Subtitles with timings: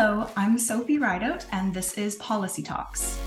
[0.00, 3.18] Hello, I'm Sophie Rideout, and this is Policy Talks.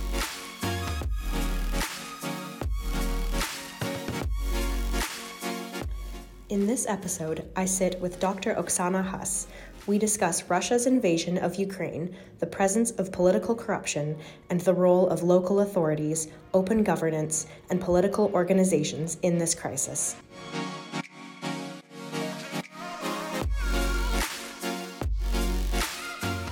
[6.48, 8.56] In this episode, I sit with Dr.
[8.56, 9.48] Oksana Huss.
[9.86, 14.18] We discuss Russia's invasion of Ukraine, the presence of political corruption,
[14.50, 20.16] and the role of local authorities, open governance, and political organizations in this crisis.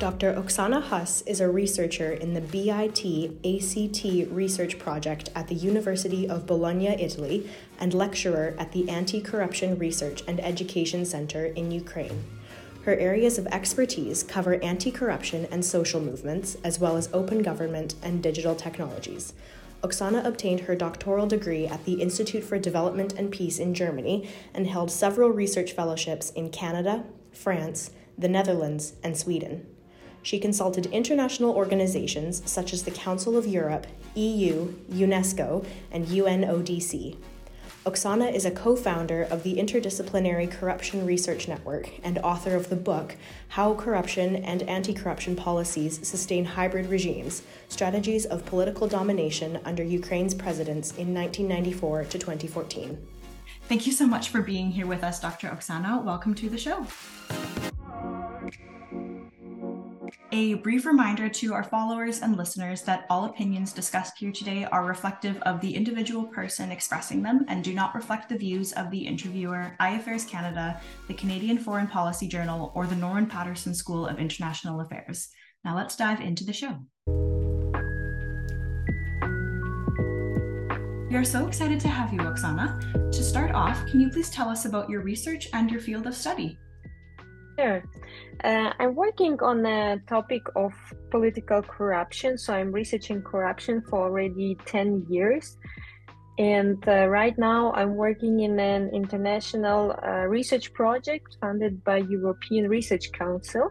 [0.09, 0.33] Dr.
[0.33, 3.05] Oksana Huss is a researcher in the BIT
[3.45, 9.77] ACT research project at the University of Bologna, Italy, and lecturer at the Anti Corruption
[9.77, 12.25] Research and Education Center in Ukraine.
[12.85, 17.93] Her areas of expertise cover anti corruption and social movements, as well as open government
[18.01, 19.33] and digital technologies.
[19.83, 24.66] Oksana obtained her doctoral degree at the Institute for Development and Peace in Germany and
[24.66, 29.67] held several research fellowships in Canada, France, the Netherlands, and Sweden.
[30.22, 37.17] She consulted international organizations such as the Council of Europe, EU, UNESCO, and UNODC.
[37.86, 42.75] Oksana is a co founder of the Interdisciplinary Corruption Research Network and author of the
[42.75, 43.16] book
[43.47, 50.36] How Corruption and Anti Corruption Policies Sustain Hybrid Regimes Strategies of Political Domination Under Ukraine's
[50.36, 53.08] Presidents in 1994 to 2014.
[53.70, 55.47] Thank you so much for being here with us, Dr.
[55.47, 56.03] Oksana.
[56.03, 56.86] Welcome to the show.
[60.31, 64.85] A brief reminder to our followers and listeners that all opinions discussed here today are
[64.85, 69.07] reflective of the individual person expressing them and do not reflect the views of the
[69.07, 74.81] interviewer, iAffairs Canada, the Canadian Foreign Policy Journal, or the Norman Paterson School of International
[74.81, 75.30] Affairs.
[75.66, 76.77] Now let's dive into the show.
[81.09, 83.11] We are so excited to have you, Oksana.
[83.11, 86.13] To start off, can you please tell us about your research and your field of
[86.16, 86.59] study?
[87.59, 87.84] Sure.
[88.46, 90.72] Uh, I'm working on the topic of
[91.12, 92.38] political corruption.
[92.38, 95.58] So I'm researching corruption for already 10 years.
[96.38, 102.70] And uh, right now I'm working in an international uh, research project funded by European
[102.70, 103.70] Research Council.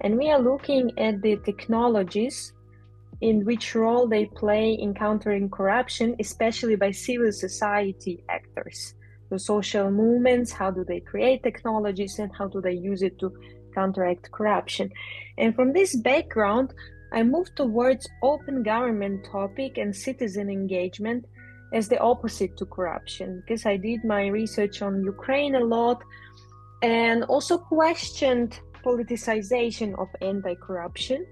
[0.00, 2.52] And we are looking at the technologies
[3.20, 8.96] in which role they play in countering corruption, especially by civil society actors
[9.32, 13.32] the social movements, how do they create technologies, and how do they use it to
[13.74, 14.90] counteract corruption.
[15.38, 16.74] And from this background,
[17.12, 21.24] I moved towards open government topic and citizen engagement
[21.72, 26.02] as the opposite to corruption because I did my research on Ukraine a lot
[26.82, 31.24] and also questioned politicization of anti-corruption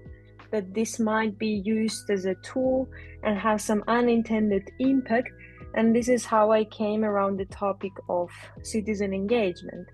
[0.51, 2.89] that this might be used as a tool
[3.23, 5.31] and have some unintended impact
[5.75, 8.29] and this is how I came around the topic of
[8.63, 9.87] citizen engagement.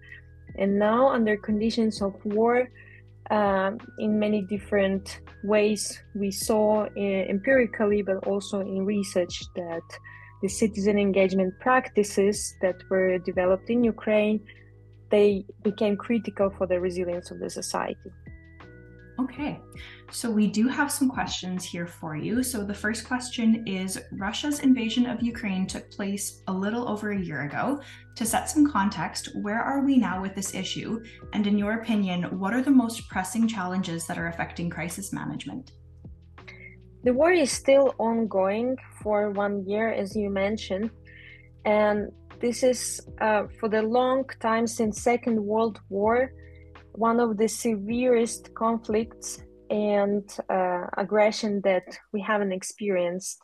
[0.58, 2.70] And now, under conditions of war,
[3.30, 7.00] um, in many different ways, we saw uh,
[7.36, 9.88] empirically, but also in research, that
[10.42, 14.40] the citizen engagement practices that were developed in Ukraine
[15.10, 18.12] they became critical for the resilience of the society.
[19.20, 19.60] Okay,
[20.12, 22.44] so we do have some questions here for you.
[22.44, 27.20] So the first question is Russia's invasion of Ukraine took place a little over a
[27.20, 27.82] year ago.
[28.16, 31.04] To set some context, where are we now with this issue?
[31.34, 35.72] And in your opinion, what are the most pressing challenges that are affecting crisis management?
[37.04, 40.92] The war is still ongoing for one year, as you mentioned.
[41.66, 46.32] And this is uh, for the long time since Second World War
[46.98, 53.40] one of the severest conflicts and uh, aggression that we haven't experienced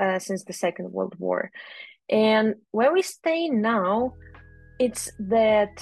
[0.00, 1.50] uh, since the Second World War.
[2.10, 4.14] And where we stay now,
[4.80, 5.74] it's that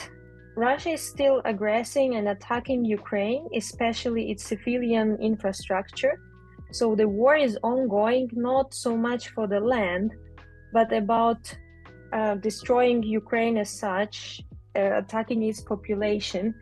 [0.57, 6.21] Russia is still aggressing and attacking Ukraine, especially its civilian infrastructure.
[6.73, 10.13] So the war is ongoing, not so much for the land,
[10.73, 11.43] but about
[12.13, 14.43] uh, destroying Ukraine as such,
[14.77, 16.55] uh, attacking its population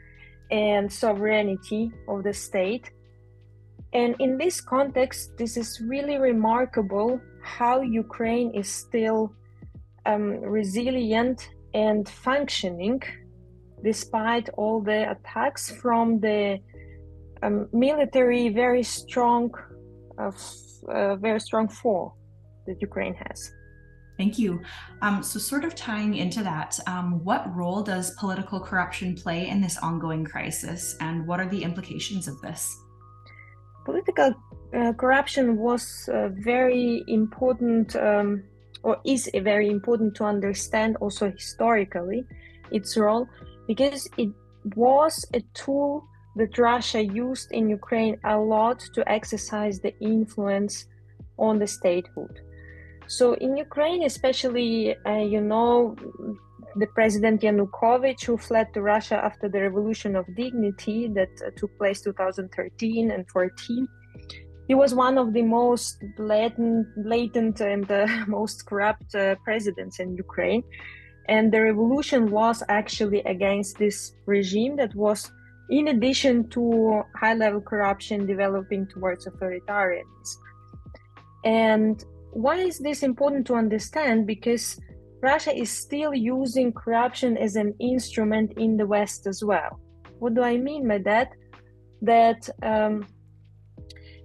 [0.50, 2.90] and sovereignty of the state.
[3.92, 9.32] And in this context, this is really remarkable how Ukraine is still
[10.06, 13.02] um, resilient and functioning
[13.82, 16.58] despite all the attacks from the
[17.42, 19.52] um, military, very strong,
[20.18, 20.32] uh,
[20.88, 22.14] uh, very strong foe
[22.66, 23.52] that Ukraine has.
[24.16, 24.62] Thank you.
[25.02, 29.60] Um, so, sort of tying into that, um, what role does political corruption play in
[29.60, 32.76] this ongoing crisis, and what are the implications of this?
[33.84, 34.34] Political
[34.72, 38.44] uh, corruption was uh, very important, um,
[38.84, 42.24] or is very important to understand also historically
[42.70, 43.28] its role,
[43.66, 44.30] because it
[44.76, 46.06] was a tool
[46.36, 50.86] that Russia used in Ukraine a lot to exercise the influence
[51.36, 52.40] on the statehood.
[53.06, 55.96] So in Ukraine, especially, uh, you know,
[56.76, 61.76] the president Yanukovych, who fled to Russia after the Revolution of Dignity that uh, took
[61.78, 63.88] place 2013 and 14.
[64.66, 70.16] He was one of the most blatant, blatant and uh, most corrupt uh, presidents in
[70.16, 70.62] Ukraine.
[71.28, 75.30] And the revolution was actually against this regime that was,
[75.70, 80.36] in addition to high level corruption, developing towards authoritarianism.
[81.44, 82.04] And
[82.34, 84.26] why is this important to understand?
[84.26, 84.78] Because
[85.22, 89.80] Russia is still using corruption as an instrument in the West as well.
[90.18, 91.30] What do I mean by that?
[92.02, 93.06] That um,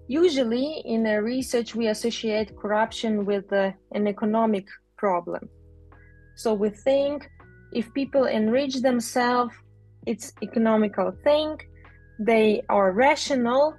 [0.07, 4.65] usually in a research we associate corruption with uh, an economic
[4.97, 5.47] problem.
[6.35, 7.29] So we think
[7.71, 9.53] if people enrich themselves,
[10.05, 11.59] it's economical thing.
[12.19, 13.75] They are rational,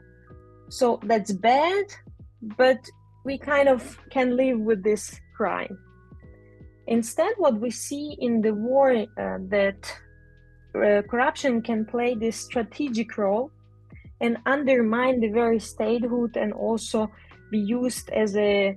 [0.68, 1.84] so that's bad,
[2.56, 2.78] but
[3.30, 3.80] we kind of
[4.10, 5.78] can live with this crime.
[6.88, 9.80] Instead, what we see in the war uh, that
[10.74, 13.52] uh, corruption can play this strategic role
[14.20, 17.08] and undermine the very statehood and also
[17.52, 18.76] be used as a,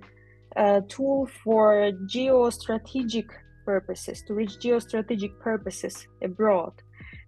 [0.56, 3.30] a tool for geostrategic
[3.66, 6.74] purposes to reach geostrategic purposes abroad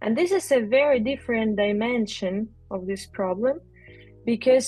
[0.02, 2.34] and this is a very different dimension
[2.72, 3.56] of this problem
[4.26, 4.68] because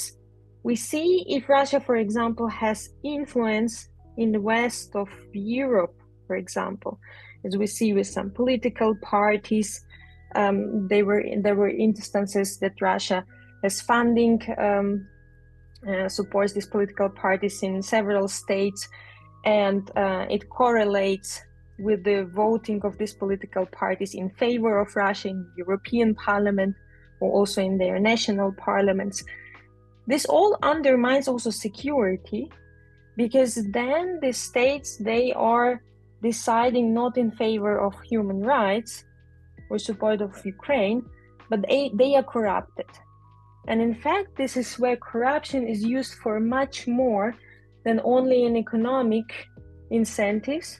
[0.63, 5.95] we see if Russia, for example, has influence in the west of Europe,
[6.25, 6.99] for example,
[7.45, 9.83] as we see with some political parties.
[10.35, 13.23] Um, they were there were instances that Russia
[13.63, 15.07] has funding um,
[15.87, 18.87] uh, supports these political parties in several states,
[19.45, 21.41] and uh, it correlates
[21.79, 26.75] with the voting of these political parties in favor of Russia in the European Parliament
[27.19, 29.23] or also in their national parliaments.
[30.07, 32.49] This all undermines also security
[33.17, 35.81] because then the states they are
[36.23, 39.03] deciding not in favor of human rights
[39.69, 41.03] or support of Ukraine,
[41.49, 42.87] but they, they are corrupted.
[43.67, 47.35] And in fact, this is where corruption is used for much more
[47.83, 49.47] than only in economic
[49.91, 50.79] incentives,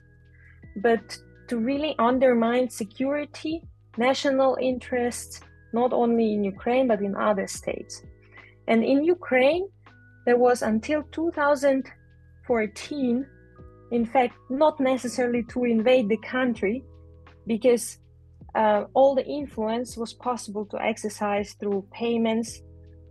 [0.78, 1.18] but
[1.50, 3.62] to really undermine security,
[3.98, 5.42] national interests,
[5.74, 8.04] not only in Ukraine, but in other states.
[8.68, 9.68] And in Ukraine,
[10.25, 13.25] there was until 2014,
[13.92, 16.84] in fact, not necessarily to invade the country,
[17.46, 18.00] because
[18.56, 22.62] uh, all the influence was possible to exercise through payments,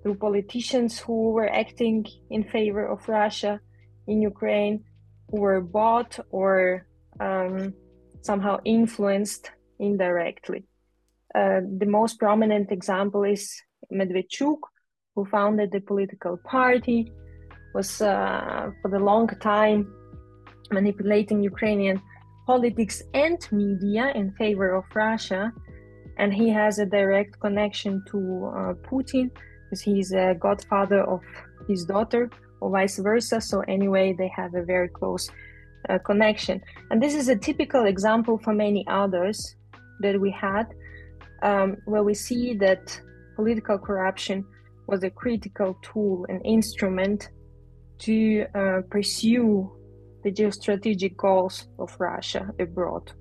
[0.02, 3.60] through politicians who were acting in favor of Russia
[4.06, 4.84] in Ukraine,
[5.30, 6.86] who were bought or
[7.20, 7.72] um,
[8.20, 10.64] somehow influenced indirectly.
[11.34, 13.62] Uh, the most prominent example is
[13.92, 14.58] Medvedchuk,
[15.16, 17.10] who founded the political party,
[17.74, 19.92] was uh, for the long time
[20.70, 22.00] manipulating Ukrainian
[22.46, 25.52] politics and media in favor of Russia.
[26.18, 29.30] And he has a direct connection to uh, Putin
[29.64, 31.22] because he's a godfather of
[31.68, 32.30] his daughter,
[32.60, 33.40] or vice versa.
[33.40, 35.28] So, anyway, they have a very close
[35.88, 36.62] uh, connection.
[36.90, 39.56] And this is a typical example for many others
[40.00, 40.66] that we had,
[41.42, 42.98] um, where we see that
[43.34, 44.44] political corruption
[44.86, 47.30] was a critical tool and instrument
[47.98, 49.72] to uh, pursue
[50.22, 53.12] the geostrategic goals of Russia abroad.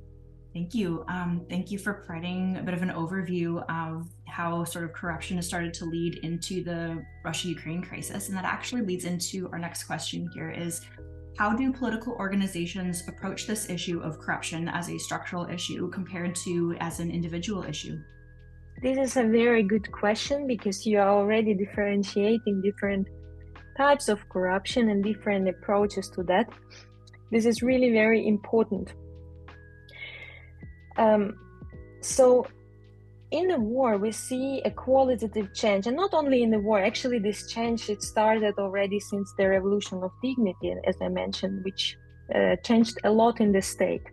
[0.54, 1.04] Thank you.
[1.10, 5.36] Um, thank you for providing a bit of an overview of how sort of corruption
[5.36, 9.84] has started to lead into the Russia-Ukraine crisis, and that actually leads into our next
[9.84, 10.30] question.
[10.34, 10.82] Here is,
[11.38, 16.76] how do political organizations approach this issue of corruption as a structural issue compared to
[16.80, 17.98] as an individual issue?
[18.82, 23.08] This is a very good question because you are already differentiating different
[23.78, 26.50] types of corruption and different approaches to that.
[27.32, 28.94] This is really very important.
[30.98, 31.36] Um,
[32.02, 32.48] so,
[33.32, 36.80] in the war, we see a qualitative change, and not only in the war.
[36.80, 41.98] Actually, this change it started already since the Revolution of Dignity, as I mentioned, which
[42.34, 44.04] uh, changed a lot in the state.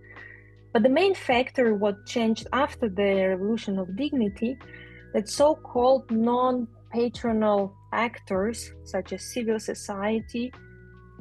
[0.73, 4.57] But the main factor what changed after the revolution of dignity
[5.13, 10.53] that so-called non-patronal actors such as civil society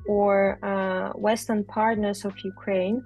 [0.07, 3.03] or uh, Western partners of Ukraine,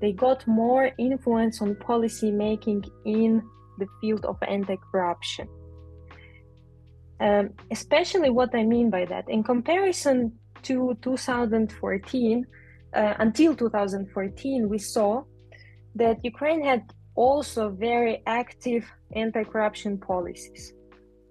[0.00, 3.42] they got more influence on policy making in
[3.78, 5.46] the field of anti-corruption.
[7.20, 10.32] Um, especially what I mean by that, in comparison
[10.62, 12.46] to 2014,
[12.94, 15.22] uh, until 2014, we saw
[15.94, 18.84] that Ukraine had also very active
[19.14, 20.72] anti corruption policies.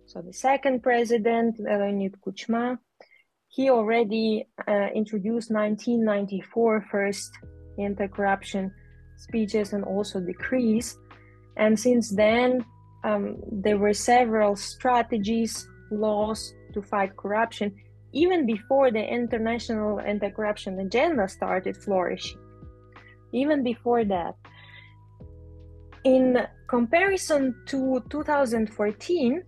[0.05, 2.77] So the second president, Leonid Kuchma,
[3.47, 7.31] he already uh, introduced 1994 first
[7.77, 8.71] anti-corruption
[9.17, 10.97] speeches and also decrees.
[11.57, 12.65] And since then,
[13.03, 17.75] um, there were several strategies, laws to fight corruption,
[18.13, 22.39] even before the international anti-corruption agenda started flourishing.
[23.33, 24.35] Even before that.
[26.03, 29.43] In comparison to 2014,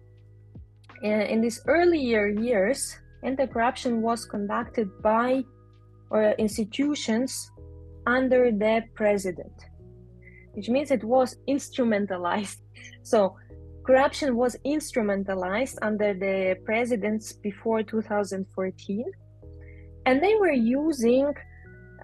[1.04, 5.44] uh, in these earlier years, anti-corruption was conducted by
[6.12, 7.50] uh, institutions
[8.06, 9.54] under the president,
[10.54, 12.58] which means it was instrumentalized.
[13.04, 13.36] So
[13.86, 19.06] corruption was instrumentalized under the presidents before 2014,
[20.06, 21.34] and they were using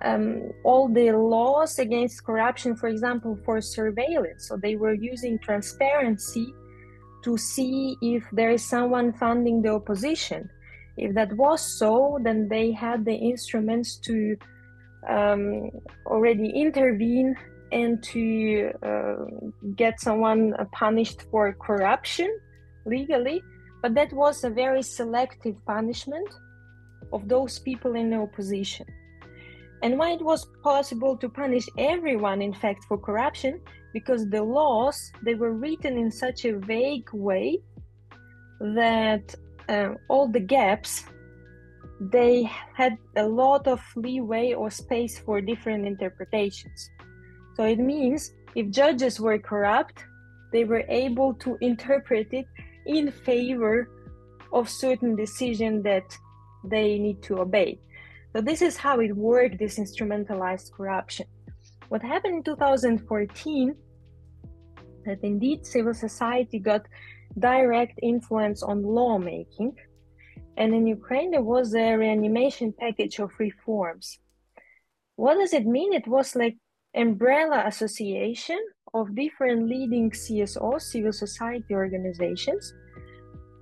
[0.02, 4.48] um, all the laws against corruption, for example, for surveillance.
[4.48, 6.54] So they were using transparency
[7.24, 10.50] to see if there is someone funding the opposition.
[10.98, 14.38] If that was so, then they had the instruments to
[15.08, 15.70] um,
[16.06, 17.36] already intervene
[17.72, 19.16] and to uh,
[19.76, 22.40] get someone punished for corruption
[22.86, 23.42] legally.
[23.82, 26.28] But that was a very selective punishment
[27.14, 28.86] of those people in the opposition.
[29.82, 33.62] And why it was possible to punish everyone, in fact, for corruption?
[33.94, 37.60] Because the laws they were written in such a vague way
[38.60, 39.34] that
[39.70, 41.06] uh, all the gaps
[42.00, 46.90] they had a lot of leeway or space for different interpretations.
[47.56, 50.04] So it means if judges were corrupt,
[50.52, 52.46] they were able to interpret it
[52.86, 53.90] in favor
[54.54, 56.18] of certain decision that
[56.64, 57.80] they need to obey.
[58.34, 61.26] So this is how it worked, this instrumentalized corruption.
[61.90, 63.76] What happened in 2014
[65.06, 66.86] that indeed civil society got
[67.40, 69.74] direct influence on lawmaking
[70.60, 74.20] and in Ukraine, there was a reanimation package of reforms.
[75.16, 75.94] What does it mean?
[75.94, 76.58] It was like
[76.94, 78.60] umbrella association
[78.94, 82.74] of different leading CSOs, civil society organizations.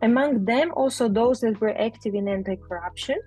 [0.01, 3.17] Among them, also those that were active in anti-corruption.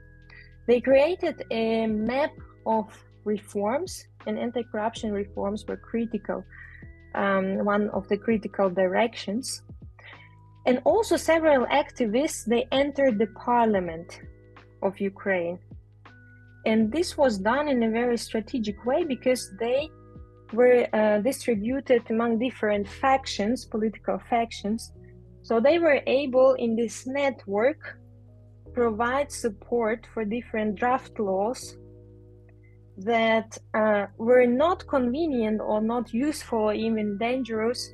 [0.70, 2.30] They created a map
[2.64, 2.86] of
[3.24, 6.44] reforms, and anti-corruption reforms were critical,
[7.16, 9.62] um, one of the critical directions.
[10.66, 14.20] And also several activists they entered the parliament
[14.80, 15.58] of ukraine.
[16.64, 19.88] And this was done in a very strategic way because they
[20.52, 24.92] were uh, distributed among different factions political factions.
[25.42, 27.99] So they were able in this network
[28.72, 31.76] provide support for different draft laws
[32.98, 37.92] that uh, were not convenient or not useful or even dangerous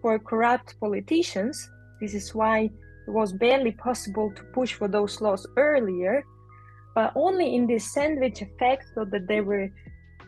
[0.00, 1.70] for corrupt politicians.
[2.00, 2.70] This is why
[3.06, 6.24] it was barely possible to push for those laws earlier,
[6.94, 9.68] but only in this sandwich effect, so that there were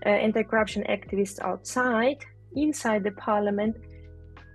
[0.07, 2.19] uh, anti corruption activists outside,
[2.55, 3.76] inside the parliament,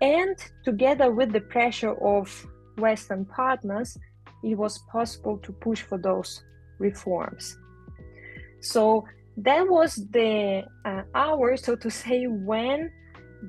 [0.01, 2.47] and together with the pressure of
[2.77, 3.97] Western partners,
[4.43, 6.43] it was possible to push for those
[6.79, 7.57] reforms.
[8.61, 9.05] So
[9.37, 12.91] that was the uh, hour, so to say, when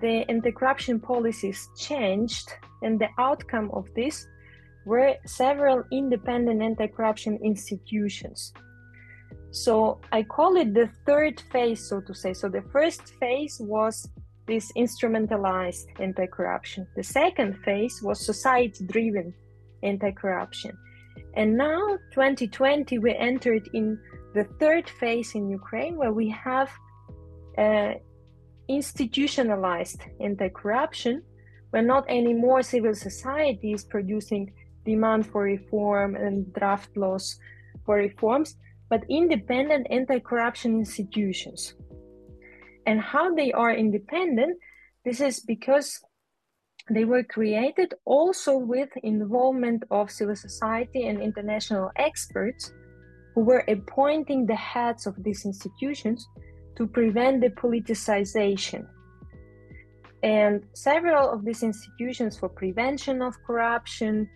[0.00, 2.48] the anti-corruption policies changed
[2.82, 4.26] and the outcome of this
[4.86, 8.52] were several independent anti-corruption institutions.
[9.50, 12.34] So i call it the third phase so to say.
[12.34, 14.08] So the first phase was
[14.46, 16.88] this instrumentalized anti-corruption.
[16.96, 19.32] The second phase was society driven
[19.82, 20.76] anti-corruption
[21.36, 23.98] and now 2020 we entered in
[24.34, 26.70] the third phase in ukraine where we have
[27.58, 27.92] uh,
[28.68, 31.22] institutionalized anti-corruption
[31.70, 34.52] where not anymore civil society is producing
[34.84, 37.38] demand for reform and draft laws
[37.84, 38.56] for reforms
[38.88, 41.74] but independent anti-corruption institutions.
[42.86, 44.58] And how they are independent
[45.04, 46.00] this is because
[46.90, 52.72] they were created also with involvement of civil society and international experts
[53.34, 56.28] who were appointing the heads of these institutions
[56.76, 58.86] to prevent the politicization.
[60.22, 64.28] And several of these institutions for prevention of corruption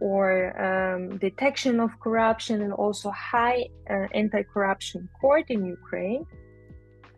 [0.00, 6.24] or um, detection of corruption and also high uh, anti-corruption court in Ukraine,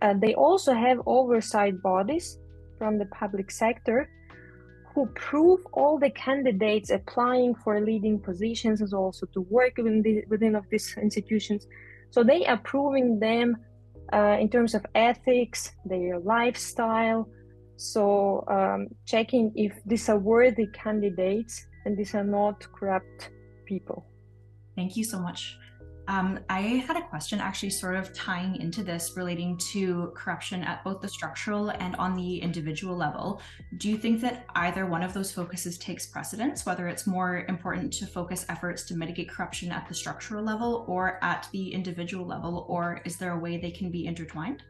[0.01, 2.39] uh, they also have oversight bodies
[2.79, 4.09] from the public sector
[4.95, 10.25] who prove all the candidates applying for leading positions as also to work within, the,
[10.29, 11.67] within of these institutions.
[12.11, 13.57] So they are proving them
[14.13, 17.29] uh, in terms of ethics, their lifestyle.
[17.77, 23.31] So, um, checking if these are worthy candidates and these are not corrupt
[23.65, 24.05] people.
[24.77, 25.57] Thank you so much.
[26.11, 30.83] Um, I had a question actually sort of tying into this relating to corruption at
[30.83, 33.41] both the structural and on the individual level.
[33.77, 37.93] Do you think that either one of those focuses takes precedence, whether it's more important
[37.93, 42.67] to focus efforts to mitigate corruption at the structural level or at the individual level,
[42.69, 44.65] or is there a way they can be intertwined?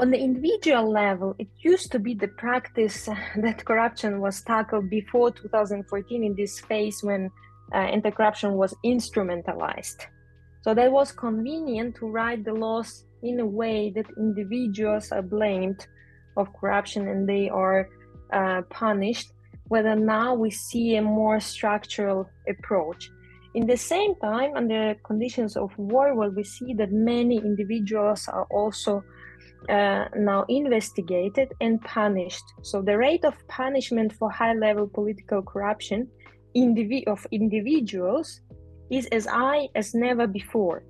[0.00, 5.30] On the individual level, it used to be the practice that corruption was tackled before
[5.30, 7.30] 2014 in this phase when
[7.74, 10.06] uh, anti-corruption was instrumentalized.
[10.62, 15.86] So that was convenient to write the laws in a way that individuals are blamed
[16.36, 17.88] of corruption and they are
[18.32, 19.32] uh, punished.
[19.68, 23.10] Whether now we see a more structural approach.
[23.54, 28.46] In the same time, under conditions of war, where we see that many individuals are
[28.50, 29.02] also
[29.68, 32.44] uh, now investigated and punished.
[32.62, 36.08] So the rate of punishment for high-level political corruption
[36.56, 38.40] indivi- of individuals
[38.90, 40.84] is as high as never before.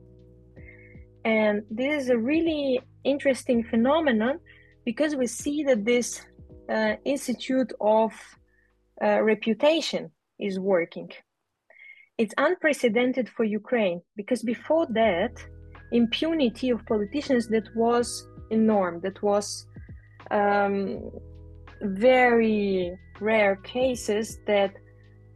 [1.24, 4.40] And this is a really interesting phenomenon
[4.84, 6.20] because we see that this
[6.68, 8.12] uh, institute of
[9.02, 11.10] uh, reputation is working.
[12.18, 15.32] It's unprecedented for Ukraine because before that,
[15.92, 19.66] impunity of politicians that was a norm, that was
[20.30, 21.10] um,
[21.82, 24.74] very rare cases that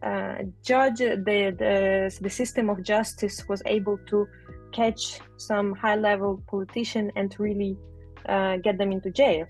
[0.03, 4.27] uh, judge the, the the system of justice was able to
[4.73, 7.77] catch some high level politician and really
[8.29, 9.47] uh, get them into jail.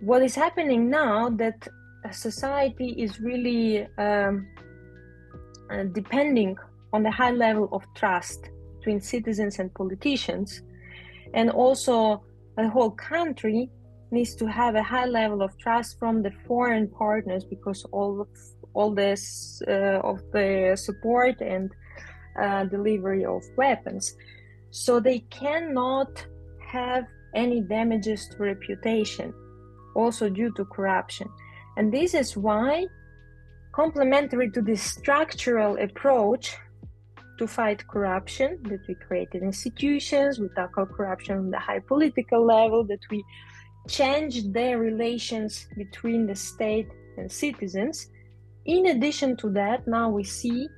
[0.00, 1.68] What is happening now that
[2.12, 4.46] society is really um,
[5.70, 6.56] uh, depending
[6.92, 10.62] on the high level of trust between citizens and politicians
[11.34, 12.22] and also
[12.56, 13.68] the whole country
[14.10, 18.28] needs to have a high level of trust from the foreign partners because all of
[18.74, 21.70] all this uh, of the support and
[22.40, 24.14] uh, delivery of weapons.
[24.70, 26.26] So they cannot
[26.60, 27.04] have
[27.34, 29.32] any damages to reputation,
[29.94, 31.28] also due to corruption.
[31.76, 32.86] And this is why,
[33.72, 36.56] complementary to this structural approach
[37.38, 42.84] to fight corruption, that we created institutions, we tackle corruption on the high political level,
[42.84, 43.24] that we
[43.88, 48.10] change the relations between the state and citizens,
[48.68, 50.68] in addition to that, now we see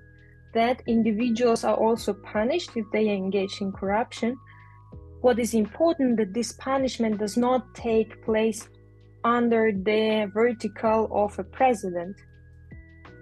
[0.55, 4.39] that individuals are also punished if they engage in corruption.
[5.21, 8.69] What is important that this punishment does not take place
[9.25, 12.17] under the vertical of a president,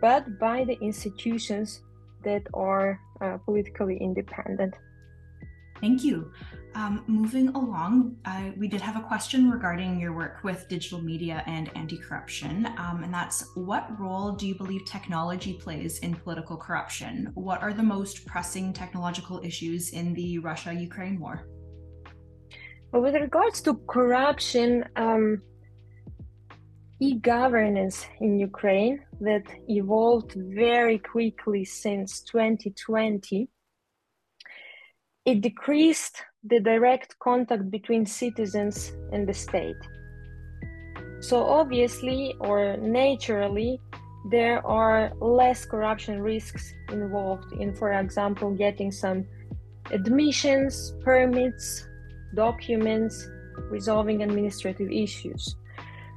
[0.00, 1.82] but by the institutions
[2.22, 4.74] that are uh, politically independent.
[5.80, 6.32] Thank you.
[6.74, 8.16] Um, moving along,
[8.56, 12.66] we did have a question regarding your work with digital media and anti corruption.
[12.78, 17.30] Um, and that's what role do you believe technology plays in political corruption?
[17.34, 21.48] What are the most pressing technological issues in the Russia Ukraine war?
[22.92, 25.42] Well, with regards to corruption, um,
[27.00, 33.48] e governance in Ukraine that evolved very quickly since 2020
[35.28, 39.82] it decreased the direct contact between citizens and the state.
[41.20, 43.78] So, obviously or naturally,
[44.30, 49.26] there are less corruption risks involved in, for example, getting some
[49.90, 51.86] admissions, permits,
[52.34, 53.28] documents,
[53.70, 55.42] resolving administrative issues.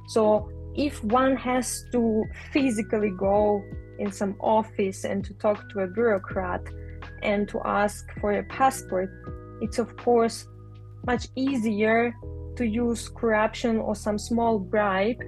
[0.08, 3.62] So, if one has to physically go
[3.98, 6.62] in some office and to talk to a bureaucrat,
[7.22, 9.10] and to ask for a passport,
[9.60, 10.46] it's of course
[11.06, 12.14] much easier
[12.56, 15.22] to use corruption or some small bribe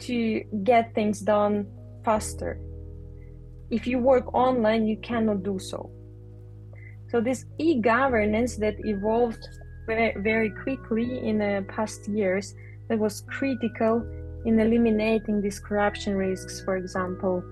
[0.00, 1.66] to get things done
[2.04, 2.58] faster.
[3.70, 5.90] If you work online, you cannot do so.
[7.10, 9.46] So, this e governance that evolved
[9.86, 12.54] very, very quickly in the past years
[12.88, 14.02] that was critical
[14.44, 17.42] in eliminating these corruption risks, for example,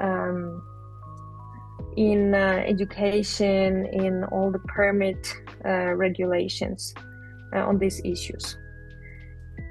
[0.00, 0.62] um,
[1.98, 5.34] in uh, education, in all the permit
[5.64, 6.94] uh, regulations
[7.52, 8.56] uh, on these issues.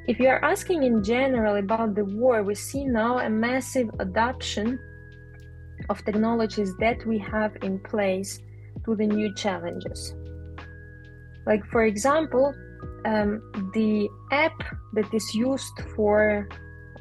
[0.10, 4.78] If you are asking in general about the war, we see now a massive adoption
[5.90, 8.40] of technologies that we have in place
[8.84, 10.14] to the new challenges.
[11.46, 12.54] Like, for example,
[13.06, 13.42] um,
[13.74, 14.58] the app
[14.96, 16.50] that is used for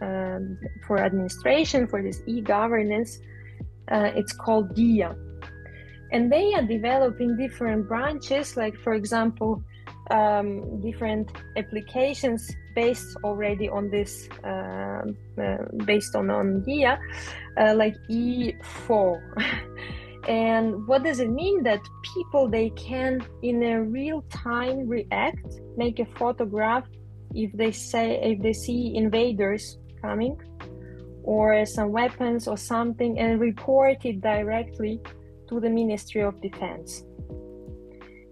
[0.00, 3.18] um, for administration for this e-governance
[3.90, 5.16] uh, it's called Diia.
[6.12, 9.62] And they are developing different branches, like, for example,
[10.10, 15.02] um, different applications based already on this, uh,
[15.42, 16.98] uh, based on on Diia,
[17.58, 19.20] uh, like E4.
[20.28, 21.80] and what does it mean that
[22.14, 26.84] people they can in a real time react, make a photograph
[27.34, 30.36] if they say if they see invaders coming
[31.26, 35.00] or some weapons or something and report it directly
[35.48, 37.04] to the Ministry of Defense.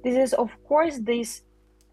[0.05, 1.43] This is, of course, this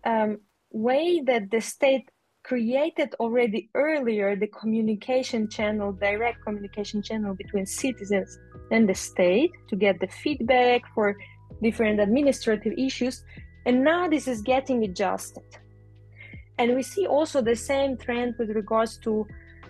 [0.06, 0.40] um,
[0.72, 2.08] way that the state
[2.44, 8.38] created already earlier the communication channel, direct communication channel between citizens
[8.72, 11.16] and the state to get the feedback for
[11.62, 13.24] different administrative issues.
[13.66, 15.44] And now this is getting adjusted.
[16.58, 19.26] And we see also the same trend with regards to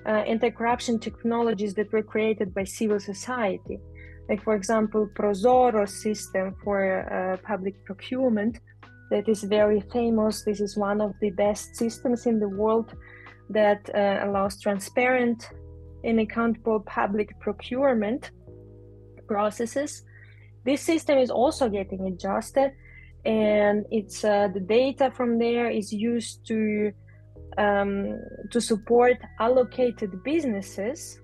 [0.05, 3.79] uh, anti-corruption technologies that were created by civil society.
[4.29, 8.59] Like, for example, ProZorro system for uh, public procurement
[9.11, 10.43] that is very famous.
[10.43, 12.93] This is one of the best systems in the world
[13.49, 15.49] that uh, allows transparent
[16.03, 18.31] and accountable public procurement
[19.27, 20.03] processes.
[20.65, 22.71] This system is also getting adjusted,
[23.25, 26.91] and it's uh, the data from there is used to
[27.57, 31.19] um, to support allocated businesses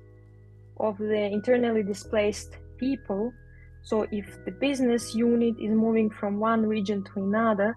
[0.79, 3.31] of the internally displaced people.
[3.83, 7.75] So, if the business unit is moving from one region to another,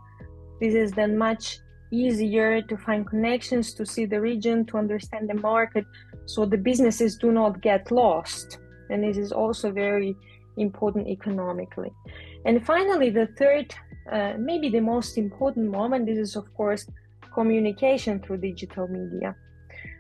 [0.61, 1.59] this is then much
[1.93, 5.85] easier to find connections, to see the region, to understand the market,
[6.27, 8.59] so the businesses do not get lost.
[8.91, 10.17] And this is also very
[10.57, 11.91] important economically.
[12.45, 13.75] And finally, the third,
[14.11, 16.87] uh, maybe the most important moment, this is of course
[17.33, 19.35] communication through digital media.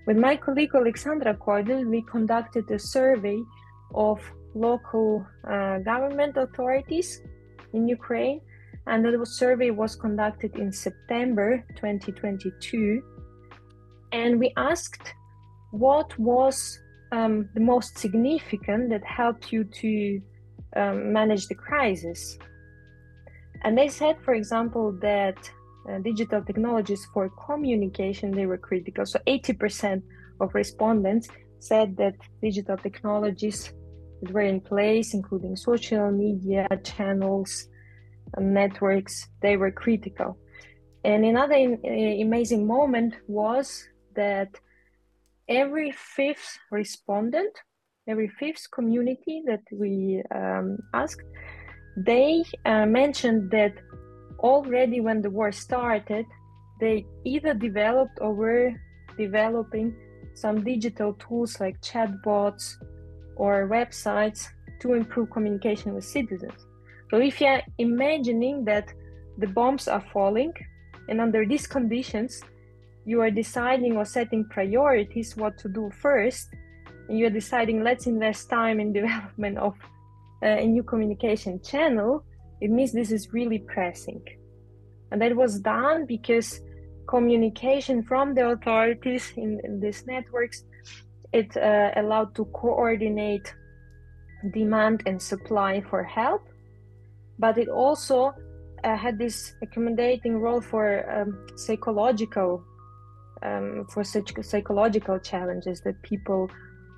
[0.06, 3.38] With my colleague Alexandra Keudel, we conducted a survey
[3.94, 4.20] of
[4.54, 7.22] local uh, government authorities
[7.72, 8.40] in Ukraine,
[8.86, 13.02] and the survey was conducted in September 2022.
[14.12, 15.14] And we asked
[15.70, 16.78] what was
[17.12, 20.20] um, the most significant that helped you to
[20.76, 22.38] um, manage the crisis.
[23.62, 25.50] And they said, for example, that
[25.88, 29.06] uh, digital technologies for communication they were critical.
[29.06, 30.02] So 80%
[30.40, 33.72] of respondents said that digital technologies
[34.22, 37.68] that were in place including social media channels
[38.38, 40.38] networks they were critical.
[41.04, 44.50] And another in, uh, amazing moment was that
[45.48, 47.52] every fifth respondent
[48.06, 51.22] every fifth community that we um, asked
[51.96, 53.74] they uh, mentioned that
[54.40, 56.26] already when the war started,
[56.80, 58.72] they either developed or were
[59.16, 59.94] developing
[60.34, 62.74] some digital tools like chatbots
[63.36, 64.48] or websites
[64.80, 66.66] to improve communication with citizens.
[67.10, 68.92] So if you're imagining that
[69.38, 70.52] the bombs are falling
[71.08, 72.42] and under these conditions
[73.04, 76.50] you are deciding or setting priorities what to do first
[77.08, 79.74] and you're deciding let's invest time in development of
[80.42, 82.24] uh, a new communication channel
[82.60, 84.22] it means this is really pressing.
[85.10, 86.60] And that was done because
[87.10, 90.62] communication from the authorities in, in these networks
[91.32, 93.52] it uh, allowed to coordinate
[94.52, 96.42] demand and supply for help
[97.38, 98.32] but it also
[98.84, 102.62] uh, had this accommodating role for um, psychological
[103.42, 106.48] um, for such psychological challenges that people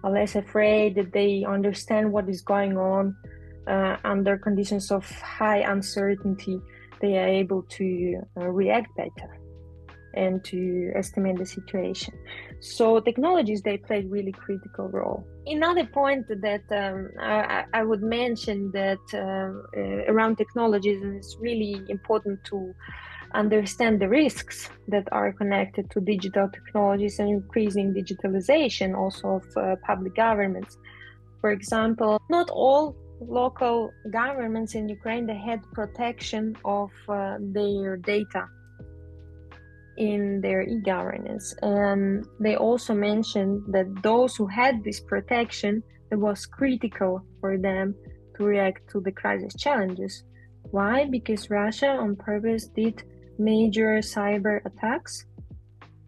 [0.05, 3.17] are less afraid that they understand what is going on
[3.67, 6.61] uh, under conditions of high uncertainty,
[7.01, 9.39] they are able to uh, react better
[10.15, 12.15] and to estimate the situation.
[12.61, 15.27] So technologies they play really critical role.
[15.47, 21.83] Another point that um, I, I, would mention that uh, uh around technologies it's really
[21.89, 22.75] important to
[23.35, 29.77] understand the risks that are connected to digital technologies and increasing digitalization also of uh,
[29.87, 30.77] public governments.
[31.41, 32.95] For example, not all
[33.29, 38.47] local governments in Ukraine they had protection of uh, their data
[39.97, 41.55] in their e-governance.
[41.63, 47.95] And they also mentioned that those who had this protection it was critical for them
[48.37, 50.25] to react to the crisis challenges.
[50.71, 51.07] Why?
[51.07, 53.03] Because russia on purpose did
[53.39, 55.25] major cyber attacks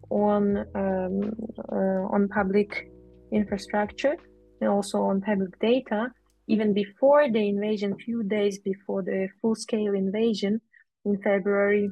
[0.09, 1.33] on um,
[1.71, 2.91] uh, on public
[3.31, 4.15] infrastructure
[4.61, 6.11] and also on public data
[6.47, 10.61] even before the invasion, few days before the full-scale invasion
[11.05, 11.89] in February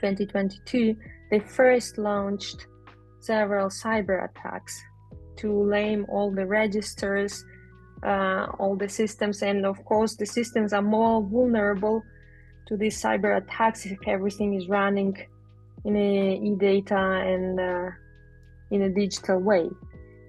[0.00, 0.96] 2022,
[1.30, 2.66] they first launched
[3.20, 4.78] several cyber attacks
[5.36, 7.44] to lame all the registers,
[8.06, 12.02] uh, all the systems, and of course, the systems are more vulnerable
[12.68, 15.16] to these cyber attacks if everything is running
[15.84, 17.90] in a e-data and uh,
[18.70, 19.68] in a digital way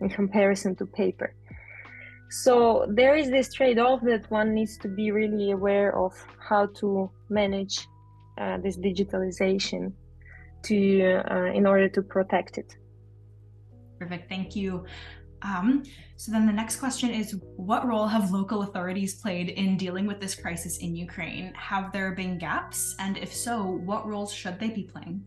[0.02, 1.34] in comparison to paper.
[2.44, 7.10] So there is this trade-off that one needs to be really aware of how to
[7.30, 7.88] manage
[8.38, 9.94] uh, this digitalization
[10.64, 12.76] to uh, in order to protect it.
[14.00, 14.28] Perfect.
[14.28, 14.84] Thank you.
[15.44, 15.84] Um,
[16.18, 20.20] so then the next question is what role have local authorities played in dealing with
[20.20, 21.54] this crisis in Ukraine?
[21.56, 22.96] Have there been gaps?
[23.00, 25.24] And if so, what roles should they be playing?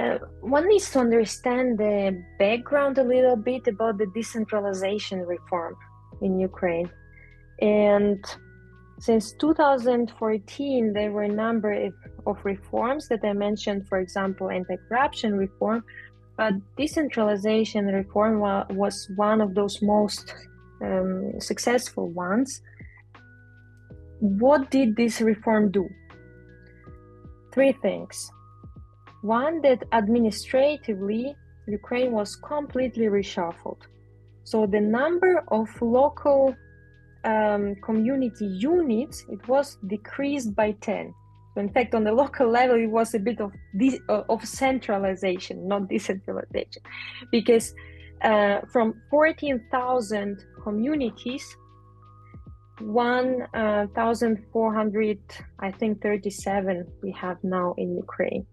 [0.00, 5.76] Uh, one needs to understand the background a little bit about the decentralization reform
[6.20, 6.90] in Ukraine.
[7.60, 8.24] And
[8.98, 11.90] since 2014, there were a number
[12.26, 15.84] of reforms that I mentioned, for example, anti corruption reform,
[16.36, 20.34] but decentralization reform was one of those most
[20.82, 22.60] um, successful ones.
[24.20, 25.88] What did this reform do?
[27.52, 28.30] Three things.
[29.22, 31.34] One, that administratively,
[31.66, 33.80] Ukraine was completely reshuffled.
[34.44, 36.54] So the number of local
[37.24, 41.14] um, community units it was decreased by 10
[41.54, 43.52] so in fact, on the local level, it was a bit of
[44.08, 46.82] uh, of centralization, not decentralization,
[47.30, 47.72] because
[48.22, 51.56] uh, from 14,000 communities,
[52.80, 55.18] 1,400,
[55.60, 58.44] I think 37 we have now in Ukraine.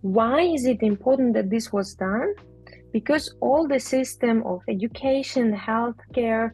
[0.00, 2.34] Why is it important that this was done?
[2.98, 6.44] Because all the system of education, healthcare,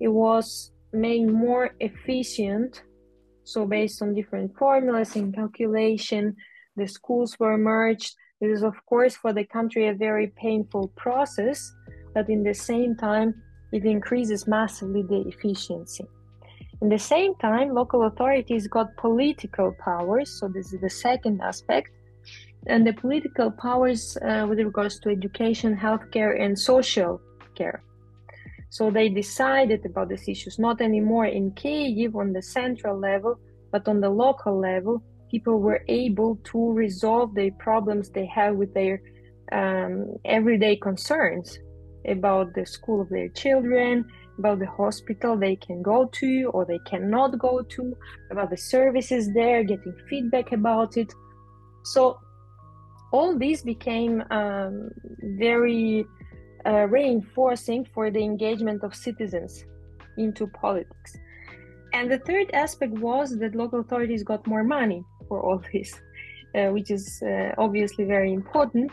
[0.00, 2.82] it was made more efficient
[3.44, 6.34] so based on different formulas and calculation,
[6.74, 8.10] the schools were merged.
[8.40, 11.72] This is of course for the country a very painful process,
[12.14, 13.30] but in the same time,
[13.72, 16.06] it increases massively the efficiency.
[16.82, 20.28] In the same time, local authorities got political powers.
[20.40, 21.88] So this is the second aspect.
[22.66, 27.20] And the political powers uh, with regards to education, healthcare, and social
[27.54, 27.82] care.
[28.70, 33.38] So they decided about these issues, not anymore in Kiev on the central level,
[33.70, 35.02] but on the local level.
[35.30, 39.00] People were able to resolve the problems they have with their
[39.52, 41.58] um, everyday concerns
[42.08, 44.04] about the school of their children,
[44.38, 47.96] about the hospital they can go to or they cannot go to,
[48.30, 51.12] about the services there, getting feedback about it.
[51.84, 52.18] So
[53.14, 54.90] all this became um,
[55.22, 56.04] very
[56.66, 59.64] uh, reinforcing for the engagement of citizens
[60.18, 61.10] into politics.
[61.92, 65.90] And the third aspect was that local authorities got more money for all this,
[66.56, 68.90] uh, which is uh, obviously very important.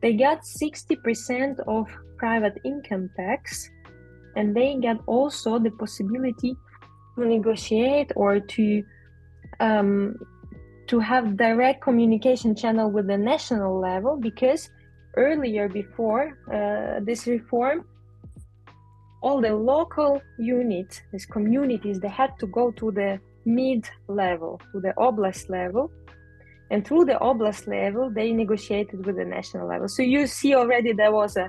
[0.00, 1.84] They got 60% of
[2.18, 3.68] private income tax,
[4.36, 6.54] and they got also the possibility
[7.16, 8.84] to negotiate or to
[9.58, 10.14] um,
[10.88, 14.70] to have direct communication channel with the national level because
[15.16, 17.84] earlier before uh, this reform
[19.22, 24.80] all the local units these communities they had to go to the mid level to
[24.80, 25.90] the oblast level.
[26.70, 29.88] And through the oblast level they negotiated with the national level.
[29.88, 31.48] So you see already there was a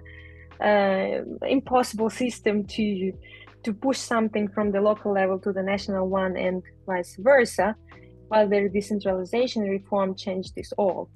[0.64, 3.12] uh, impossible system to
[3.64, 7.76] to push something from the local level to the national one and vice versa
[8.28, 11.10] while the decentralization reform changed this all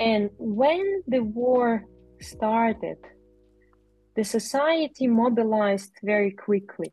[0.00, 1.84] and when the war
[2.20, 2.98] started,
[4.14, 6.92] the society mobilized very quickly.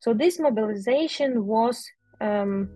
[0.00, 1.84] So, this mobilization was
[2.20, 2.68] um,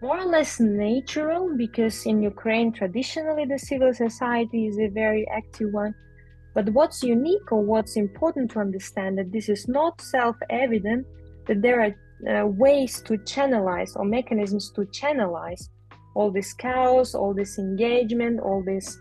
[0.00, 5.72] more or less natural because in Ukraine, traditionally, the civil society is a very active
[5.72, 5.94] one.
[6.54, 11.06] But what's unique or what's important to understand that this is not self evident,
[11.46, 11.94] that there are
[12.28, 15.68] uh, ways to channelize or mechanisms to channelize
[16.14, 18.98] all this chaos, all this engagement, all these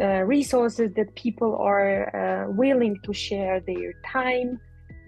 [0.00, 4.60] uh, resources that people are uh, willing to share their time,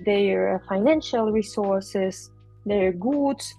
[0.05, 2.31] their financial resources,
[2.65, 3.55] their goods.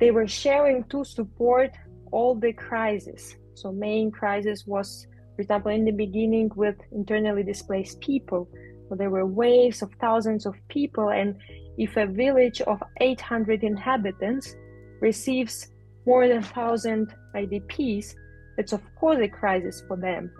[0.00, 1.70] They were sharing to support
[2.12, 3.36] all the crises.
[3.54, 8.48] So main crisis was, for example, in the beginning with internally displaced people.
[8.88, 11.36] So there were waves of thousands of people, and
[11.78, 14.56] if a village of 800 inhabitants
[15.00, 15.68] receives
[16.06, 18.14] more than 1,000 IDPs,
[18.58, 20.30] it's of course a crisis for them.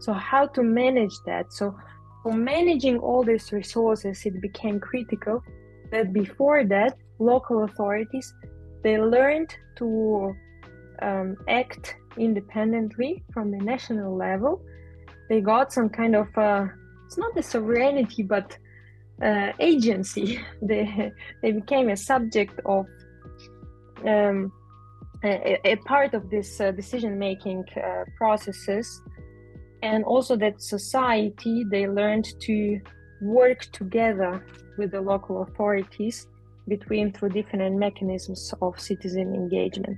[0.00, 1.52] So, how to manage that?
[1.52, 1.76] So,
[2.22, 5.42] for managing all these resources, it became critical
[5.90, 8.32] that before that, local authorities
[8.82, 10.34] they learned to
[11.02, 14.62] um, act independently from the national level.
[15.28, 16.66] They got some kind of uh,
[17.06, 18.56] it's not a sovereignty, but
[19.22, 20.40] uh, agency.
[20.62, 22.86] they they became a subject of
[24.06, 24.52] um,
[25.22, 29.02] a, a, part of this uh, decision making uh, processes.
[29.82, 32.80] And also that society they learned to
[33.22, 34.44] work together
[34.78, 36.26] with the local authorities
[36.68, 39.96] between through different mechanisms of citizen engagement.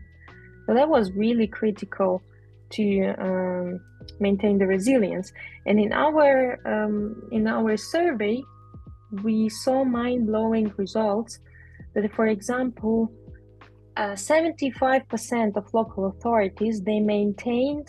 [0.67, 2.23] So that was really critical
[2.71, 3.81] to um,
[4.21, 5.33] maintain the resilience.
[5.67, 8.43] And in our um, in our survey
[9.23, 11.39] we saw mind-blowing results
[11.95, 13.13] that for example
[13.97, 17.89] uh, 75% of local authorities they maintained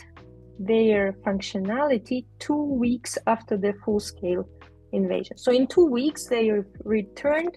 [0.59, 4.47] their functionality two weeks after the full-scale
[4.91, 5.37] invasion.
[5.37, 6.51] So in two weeks they
[6.83, 7.55] returned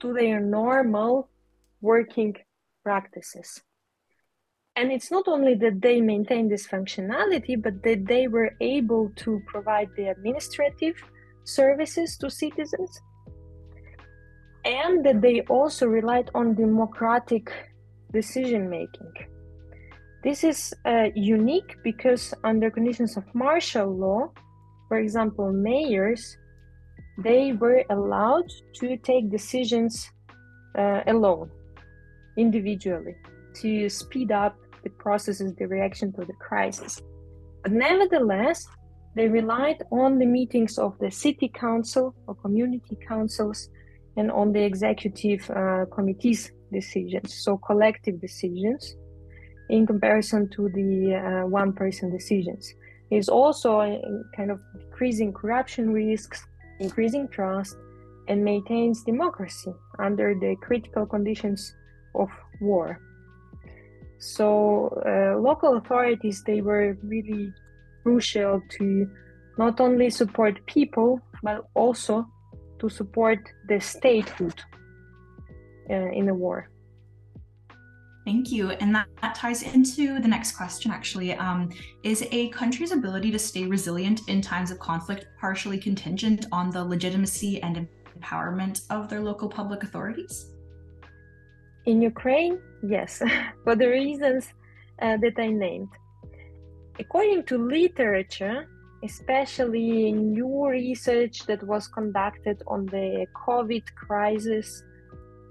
[0.00, 1.28] to their normal
[1.80, 2.34] working
[2.84, 3.60] practices.
[4.76, 9.40] And it's not only that they maintained this functionality but that they were able to
[9.46, 10.94] provide the administrative
[11.44, 13.00] services to citizens
[14.68, 17.50] and that they also relied on democratic
[18.12, 19.12] decision making.
[20.22, 24.30] This is uh, unique because under conditions of martial law,
[24.88, 26.36] for example, mayors,
[27.18, 30.10] they were allowed to take decisions
[30.76, 31.50] uh, alone,
[32.36, 33.16] individually,
[33.60, 37.00] to speed up the processes, the reaction to the crisis.
[37.62, 38.66] But nevertheless,
[39.16, 43.68] they relied on the meetings of the city council or community councils
[44.18, 48.96] and on the executive uh, committees decisions, so collective decisions,
[49.70, 52.74] in comparison to the uh, one person decisions.
[53.10, 53.80] Is also
[54.36, 56.44] kind of decreasing corruption risks,
[56.78, 57.74] increasing trust,
[58.28, 61.74] and maintains democracy under the critical conditions
[62.14, 62.28] of
[62.60, 63.00] war.
[64.18, 67.52] So uh, local authorities they were really
[68.02, 69.08] crucial to
[69.56, 72.26] not only support people but also
[72.78, 73.38] to support
[73.68, 74.54] the statehood
[75.90, 76.68] uh, in the war.
[78.24, 78.72] Thank you.
[78.72, 81.32] And that, that, ties into the next question, actually.
[81.32, 81.70] Um,
[82.02, 86.84] is a country's ability to stay resilient in times of conflict partially contingent on the
[86.84, 87.88] legitimacy and
[88.20, 90.52] empowerment of their local public authorities?
[91.86, 93.22] In Ukraine, yes,
[93.64, 94.52] for the reasons
[95.00, 95.88] uh, that I named.
[96.98, 98.68] According to literature,
[99.04, 104.82] especially new research that was conducted on the COVID crisis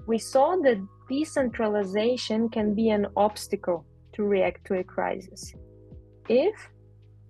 [0.08, 0.80] we saw that
[1.10, 5.54] decentralization can be an obstacle to react to a crisis.
[6.30, 6.56] If,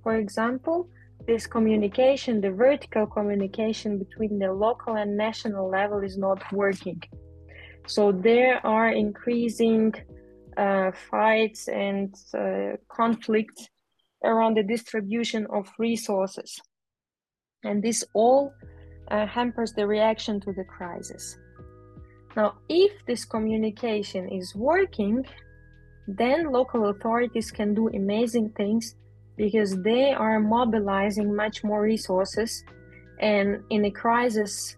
[0.04, 0.88] for example,
[1.26, 7.02] this communication, the vertical communication between the local and national level is not working.
[7.88, 9.94] So there are increasing
[10.56, 13.70] uh, fights and uh, conflicts
[14.24, 16.60] around the distribution of resources.
[17.64, 18.54] And this all
[19.10, 21.38] uh, hampers the reaction to the crisis.
[22.36, 25.26] Now, if this communication is working,
[26.08, 28.96] then local authorities can do amazing things
[29.38, 32.64] because they are mobilizing much more resources.
[33.20, 34.76] And in a crisis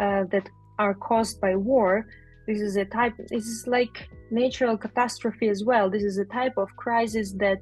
[0.00, 2.06] uh, that are caused by war,
[2.46, 5.88] this is a type, this is like natural catastrophe as well.
[5.88, 7.60] This is a type of crisis that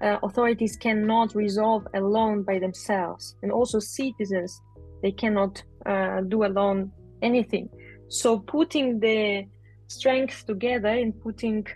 [0.00, 3.36] uh, authorities cannot resolve alone by themselves.
[3.42, 4.60] And also citizens,
[5.02, 7.68] they cannot uh, do alone anything.
[8.08, 9.46] So putting the
[9.88, 11.66] strength together and putting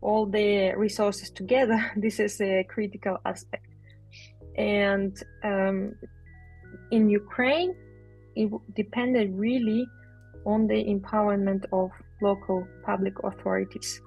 [0.00, 3.66] all the resources together, this is a critical aspect.
[4.56, 5.94] And um,
[6.90, 7.74] in Ukraine,
[8.34, 9.86] it depended really
[10.44, 11.90] on the empowerment of
[12.22, 14.00] local public authorities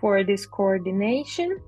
[0.00, 1.58] for this coordination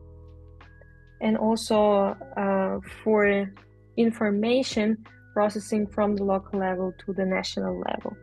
[1.20, 3.50] and also uh, for
[3.96, 4.96] information
[5.34, 8.16] processing from the local level to the national level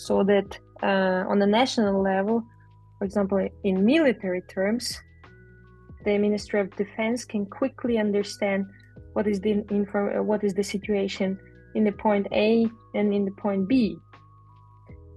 [0.00, 2.42] so that uh, on the national level,
[2.98, 4.98] for example, in military terms,
[6.04, 8.66] the Ministry of Defense can quickly understand
[9.12, 11.38] what is the info, what is the situation
[11.74, 13.98] in the point A and in the point B.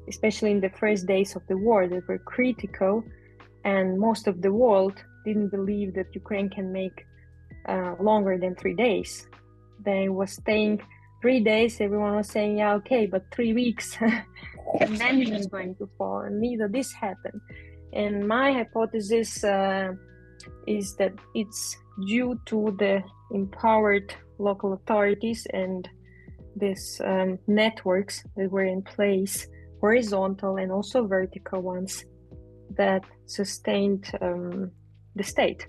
[0.09, 3.03] Especially in the first days of the war, they were critical,
[3.63, 7.05] and most of the world didn't believe that Ukraine can make
[7.67, 9.27] uh, longer than three days.
[9.83, 10.81] They was staying
[11.21, 11.79] three days.
[11.79, 13.97] Everyone was saying, "Yeah, okay," but three weeks.
[14.79, 16.19] and then it is going to fall.
[16.19, 17.41] And neither this happened.
[17.93, 19.93] And my hypothesis uh,
[20.67, 25.87] is that it's due to the empowered local authorities and
[26.55, 29.47] these um, networks that were in place,
[29.79, 32.05] horizontal and also vertical ones,
[32.77, 34.71] that sustained um,
[35.15, 35.67] the state.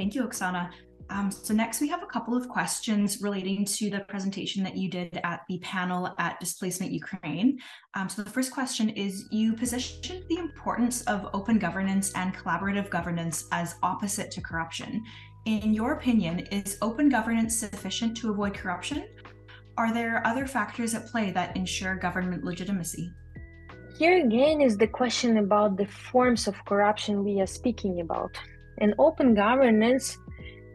[0.00, 0.70] Thank you, Oksana.
[1.10, 4.88] Um, so next we have a couple of questions relating to the presentation that you
[4.88, 7.58] did at the panel at Displacement Ukraine.
[7.92, 12.88] Um, so the first question is, you positioned the importance of open governance and collaborative
[12.88, 15.04] governance as opposite to corruption.
[15.44, 19.04] In your opinion, is open governance sufficient to avoid corruption?
[19.76, 23.12] Are there other factors at play that ensure government legitimacy?
[23.98, 28.34] Here again is the question about the forms of corruption we are speaking about.
[28.80, 30.18] And open governance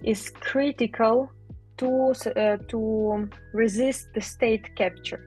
[0.03, 1.32] is critical
[1.78, 5.22] to, uh, to resist the state capture.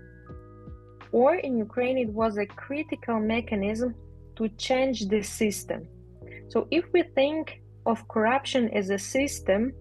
[1.13, 3.95] Or in Ukraine, it was a critical mechanism
[4.37, 5.89] to change the system.
[6.49, 9.73] So if we think of corruption as a system,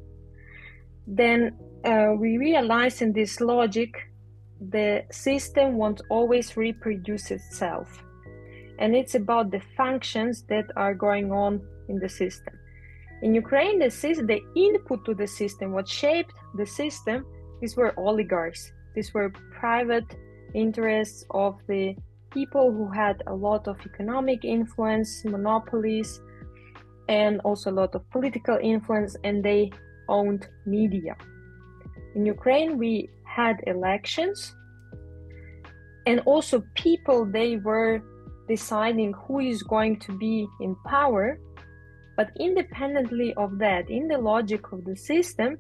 [1.06, 3.91] then uh, we realize in this logic
[4.60, 8.04] the system won't always reproduce itself.
[8.80, 12.57] And it's about the functions that are going on in the system.
[13.22, 17.26] In Ukraine, the, the input to the system, what shaped the system,
[17.61, 18.72] these were oligarchs.
[18.95, 20.05] These were private
[20.53, 21.95] interests of the
[22.32, 26.22] people who had a lot of economic influence, monopolies,
[27.09, 29.72] and also a lot of political influence, and they
[30.09, 31.15] owned media.
[32.15, 34.55] In Ukraine, we had elections,
[36.05, 38.01] and also people they were
[38.47, 41.39] deciding who is going to be in power.
[42.18, 45.59] But independently of that, in the logic of the system,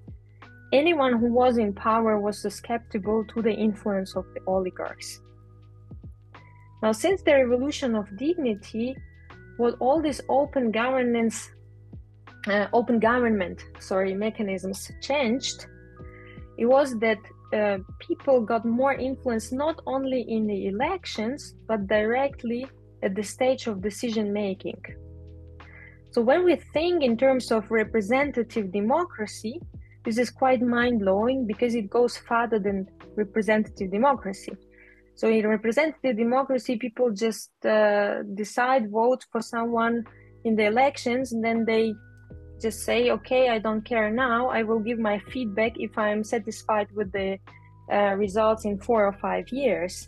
[0.73, 5.21] anyone who was in power was susceptible to the influence of the oligarchs.
[6.81, 8.95] Now, since the revolution of dignity,
[9.57, 11.49] what all these open governance,
[12.47, 15.67] uh, open government, sorry, mechanisms changed,
[16.57, 17.19] it was that
[17.53, 22.67] uh, people got more influence not only in the elections but directly
[23.03, 24.81] at the stage of decision making.
[26.17, 29.61] So when we think in terms of representative democracy,
[30.03, 34.53] this is quite mind blowing because it goes further than representative democracy.
[35.13, 40.05] So in representative democracy, people just uh, decide, vote for someone
[40.43, 41.93] in the elections, and then they
[42.59, 44.49] just say, okay, I don't care now.
[44.49, 47.37] I will give my feedback if I'm satisfied with the
[47.93, 50.07] uh, results in four or five years.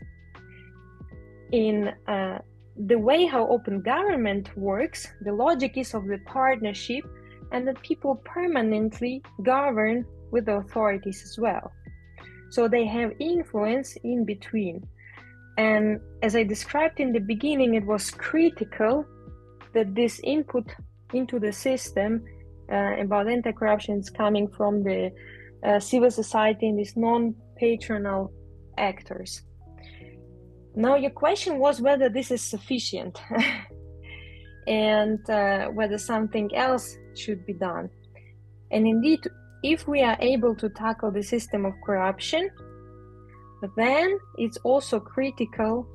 [1.51, 2.39] In uh,
[2.87, 7.03] the way how open government works, the logic is of the partnership
[7.51, 11.71] and that people permanently govern with the authorities as well.
[12.51, 14.87] So they have influence in between.
[15.57, 19.05] And as I described in the beginning, it was critical
[19.73, 20.65] that this input
[21.13, 22.23] into the system
[22.71, 25.11] uh, about anti corruption is coming from the
[25.65, 28.31] uh, civil society and these non patronal
[28.77, 29.41] actors.
[30.75, 33.19] Now, your question was whether this is sufficient
[34.67, 37.89] and uh, whether something else should be done.
[38.71, 39.19] And indeed,
[39.63, 42.49] if we are able to tackle the system of corruption,
[43.75, 45.87] then it's also critical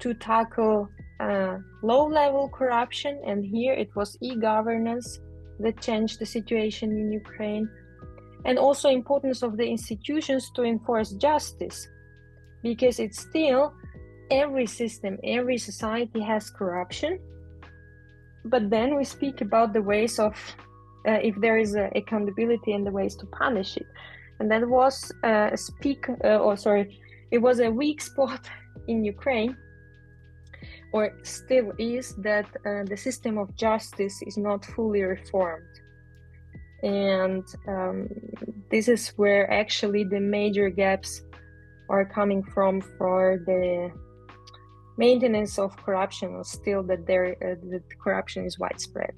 [0.00, 0.88] to tackle
[1.20, 3.20] uh, low level corruption.
[3.26, 5.20] And here it was e governance
[5.60, 7.68] that changed the situation in Ukraine.
[8.44, 11.88] And also importance of the institutions to enforce justice
[12.62, 13.72] because it's still
[14.30, 17.18] every system, every society has corruption.
[18.44, 20.34] But then we speak about the ways of
[21.06, 23.86] uh, if there is accountability and the ways to punish it.
[24.38, 26.98] And that was uh, a speak, uh, or sorry,
[27.30, 28.48] it was a weak spot
[28.88, 29.56] in Ukraine,
[30.92, 35.74] or still is, that uh, the system of justice is not fully reformed.
[36.82, 38.08] And um,
[38.70, 41.22] this is where actually the major gaps
[41.88, 43.90] are coming from for the
[44.96, 49.14] maintenance of corruption or still that there uh, that corruption is widespread.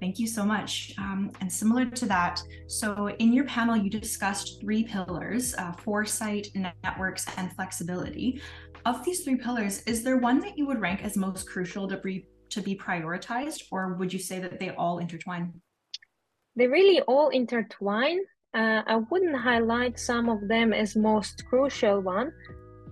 [0.00, 0.94] Thank you so much.
[0.96, 6.48] Um, and similar to that, so in your panel, you discussed three pillars uh, foresight,
[6.82, 8.40] networks, and flexibility.
[8.86, 11.98] Of these three pillars, is there one that you would rank as most crucial to
[11.98, 15.52] be, to be prioritized, or would you say that they all intertwine?
[16.56, 18.20] They really all intertwine.
[18.54, 22.32] Uh, I wouldn't highlight some of them as most crucial one,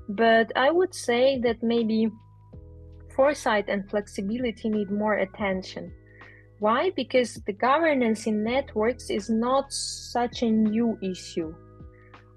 [0.08, 2.10] but I would say that maybe
[3.14, 5.92] foresight and flexibility need more attention.
[6.60, 6.90] Why?
[6.96, 11.54] Because the governance in networks is not such a new issue.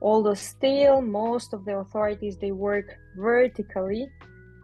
[0.01, 4.09] Although still most of the authorities they work vertically,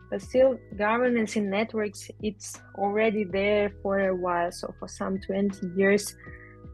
[0.10, 4.52] but still governance in networks it's already there for a while.
[4.52, 6.16] So for some 20 years,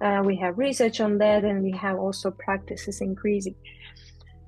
[0.01, 3.55] uh, we have research on that, and we have also practices increasing.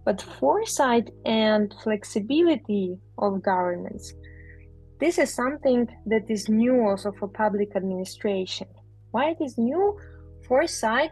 [0.05, 4.13] But foresight and flexibility of governance,
[4.99, 8.67] this is something that is new also for public administration.
[9.11, 9.99] Why it is new?
[10.47, 11.11] Foresight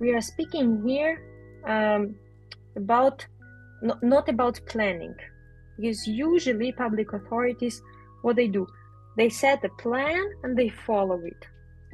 [0.00, 1.22] we are speaking here
[1.66, 2.16] um,
[2.74, 3.24] about
[3.82, 5.14] no, not about planning
[5.76, 7.82] because usually public authorities
[8.22, 8.66] what they do
[9.16, 11.46] they set a plan and they follow it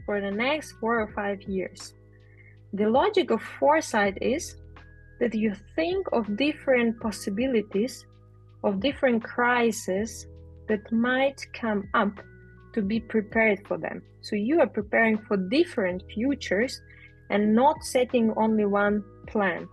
[0.04, 1.92] for the next four or five years
[2.72, 4.56] the logic of foresight is
[5.20, 8.06] that you think of different possibilities
[8.64, 10.26] of different crises
[10.68, 12.12] that might come up
[12.74, 16.80] to be prepared for them so you are preparing for different futures
[17.30, 19.66] and not setting only one plan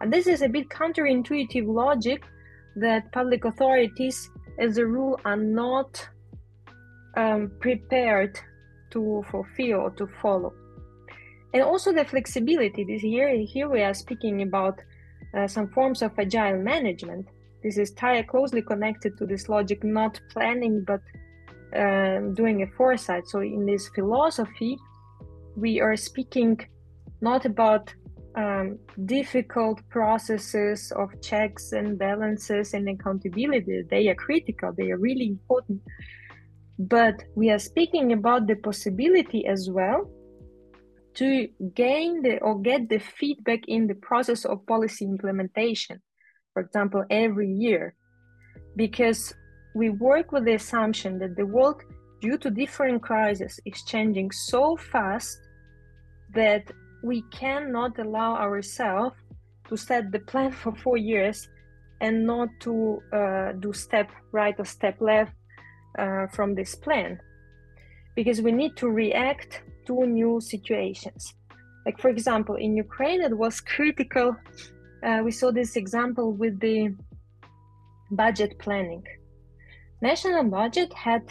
[0.00, 2.22] and this is a bit counterintuitive logic
[2.76, 6.08] that public authorities, as a rule, are not
[7.16, 8.38] um, prepared
[8.90, 10.52] to fulfill or to follow.
[11.54, 12.82] And also the flexibility.
[12.82, 14.80] This here, here we are speaking about
[15.32, 17.28] uh, some forms of agile management.
[17.62, 17.94] This is
[18.28, 21.00] closely connected to this logic, not planning but
[21.76, 23.28] um, doing a foresight.
[23.28, 24.76] So in this philosophy,
[25.56, 26.58] we are speaking
[27.20, 27.94] not about
[28.34, 33.82] um, difficult processes of checks and balances and accountability.
[33.88, 35.82] They are critical, they are really important.
[36.80, 40.10] But we are speaking about the possibility as well
[41.14, 46.00] to gain the or get the feedback in the process of policy implementation,
[46.52, 47.94] for example, every year.
[48.76, 49.34] Because
[49.74, 51.82] we work with the assumption that the world,
[52.20, 55.38] due to different crises, is changing so fast
[56.34, 56.70] that
[57.02, 59.16] we cannot allow ourselves
[59.68, 61.48] to set the plan for four years
[62.00, 65.32] and not to uh, do step right or step left
[65.98, 67.18] uh, from this plan
[68.14, 71.34] because we need to react to new situations
[71.86, 74.36] like for example in ukraine it was critical
[75.02, 76.94] uh, we saw this example with the
[78.10, 79.04] budget planning
[80.00, 81.22] national budget had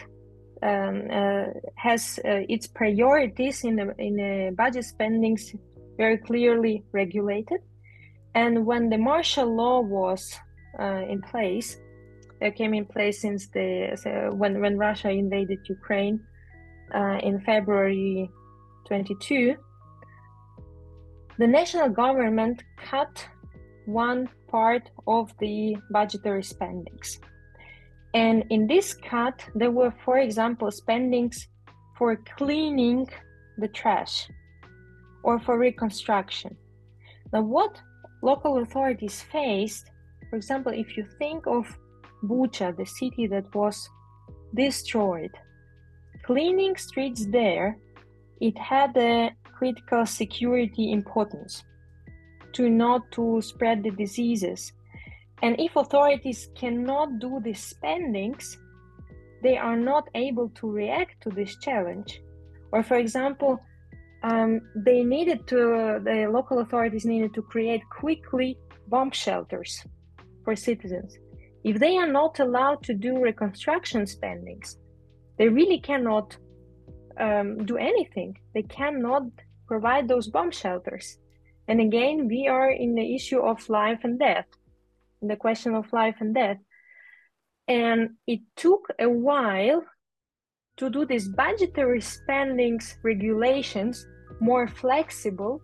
[0.63, 1.45] um, uh,
[1.75, 5.53] has uh, its priorities in the in the budget spendings
[5.97, 7.61] very clearly regulated.
[8.35, 10.33] And when the martial law was
[10.79, 11.77] uh, in place,
[12.41, 16.19] it came in place since the when when Russia invaded Ukraine
[16.95, 18.29] uh, in February
[18.93, 19.55] 22,
[21.39, 23.27] the national government cut
[23.85, 27.19] one part of the budgetary spendings
[28.13, 31.47] and in this cut, there were, for example, spendings
[31.97, 33.07] for cleaning
[33.57, 34.29] the trash
[35.23, 36.55] or for reconstruction.
[37.31, 37.81] Now, what
[38.21, 39.89] local authorities faced,
[40.29, 41.65] for example, if you think of
[42.23, 43.89] Bucha, the city that was
[44.53, 45.31] destroyed,
[46.23, 47.77] cleaning streets there,
[48.47, 51.63] it had a critical security importance
[52.55, 54.73] to not to spread the diseases
[55.43, 58.57] and if authorities cannot do the spendings,
[59.41, 62.21] they are not able to react to this challenge.
[62.71, 63.59] Or, for example,
[64.23, 69.85] um, they needed to, the local authorities needed to create quickly bomb shelters
[70.45, 71.17] for citizens.
[71.65, 74.77] If they are not allowed to do reconstruction spendings,
[75.37, 76.37] they really cannot
[77.17, 78.37] um, do anything.
[78.53, 79.23] They cannot
[79.67, 81.17] provide those bomb shelters.
[81.67, 84.45] And again, we are in the issue of life and death
[85.27, 86.57] the question of life and death.
[87.67, 89.83] And it took a while
[90.77, 94.05] to do these budgetary spendings regulations
[94.39, 95.61] more flexible,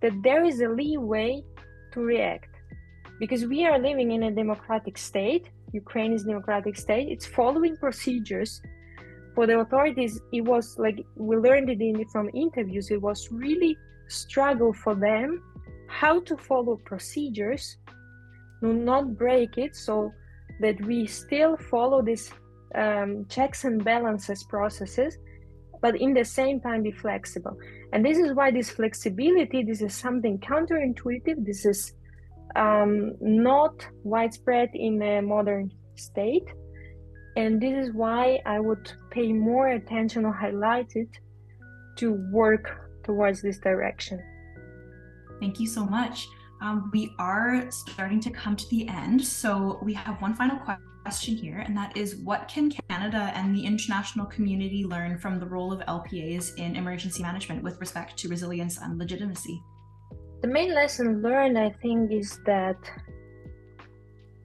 [0.00, 1.42] that there is a leeway
[1.92, 2.48] to react.
[3.20, 7.76] Because we are living in a democratic state, Ukraine is a democratic state, it's following
[7.76, 8.60] procedures.
[9.34, 13.76] For the authorities, it was like we learned it in, from interviews, it was really
[14.08, 15.42] struggle for them
[15.88, 17.76] how to follow procedures
[18.62, 20.12] do not break it so
[20.60, 22.30] that we still follow these
[22.74, 25.18] um, checks and balances processes
[25.82, 27.58] but in the same time be flexible.
[27.92, 31.92] And this is why this flexibility this is something counterintuitive this is
[32.56, 33.74] um, not
[34.04, 36.48] widespread in a modern state
[37.36, 41.08] and this is why i would pay more attention or highlight it
[41.96, 44.20] to work towards this direction
[45.40, 46.26] thank you so much
[46.62, 49.22] um, we are starting to come to the end.
[49.22, 50.58] So we have one final
[51.02, 55.46] question here, and that is what can Canada and the international community learn from the
[55.46, 59.60] role of LPAs in emergency management with respect to resilience and legitimacy?
[60.42, 62.78] The main lesson learned, I think, is that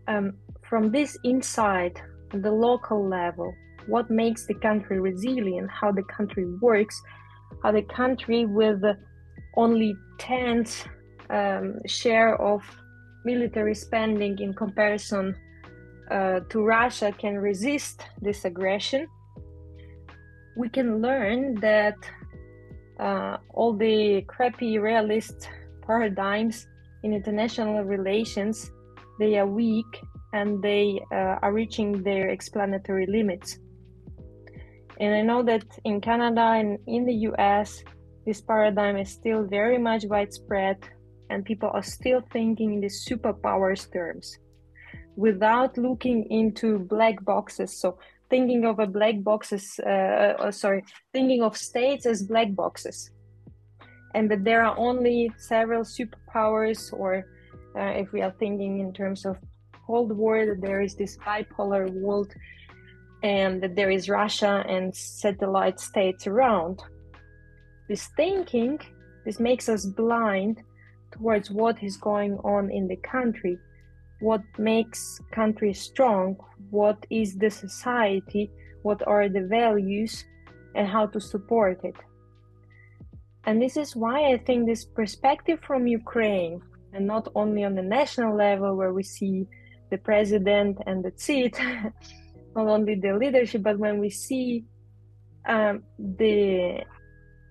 [0.07, 0.33] um,
[0.67, 2.01] from this insight,
[2.32, 3.53] the local level,
[3.88, 7.01] what makes the country resilient, how the country works,
[7.63, 8.82] how the country with
[9.55, 10.84] only tens
[11.30, 12.61] um, share of
[13.25, 15.36] military spending in comparison
[16.11, 19.07] uh, to Russia can resist this aggression,
[20.55, 21.95] we can learn that
[22.99, 25.49] uh, all the crappy realist
[25.86, 26.67] paradigms
[27.03, 28.71] in international relations
[29.19, 30.01] they are weak
[30.34, 33.59] and they uh, are reaching their explanatory limits.
[34.99, 37.84] And i know that in canada and in the us
[38.25, 40.78] this paradigm is still very much widespread
[41.30, 44.38] and people are still thinking in the superpowers terms.
[45.15, 47.97] Without looking into black boxes so
[48.30, 53.11] thinking of a black boxes uh, uh, sorry thinking of states as black boxes
[54.13, 57.25] and that there are only several superpowers or
[57.78, 59.38] uh, if we are thinking in terms of
[59.88, 62.33] cold war that there is this bipolar world
[63.23, 66.83] and that there is russia and satellite states around.
[67.88, 68.79] This thinking
[69.25, 70.61] this makes us blind
[71.11, 73.57] towards what is going on in the country
[74.19, 76.35] what makes country strong
[76.69, 78.49] what is the society
[78.81, 80.25] what are the values
[80.75, 81.95] and how to support it.
[83.45, 86.61] And this is why i think this perspective from ukraine
[86.93, 89.45] and not only on the national level where we see
[89.89, 91.57] the president and that's it
[92.55, 94.63] not only the leadership but when we see
[95.47, 96.83] um, the